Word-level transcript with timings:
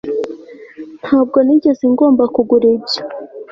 ntabwo 1.01 1.37
nigeze 1.45 1.83
ngomba 1.93 2.23
kugura 2.35 2.65
ibyo 2.77 3.01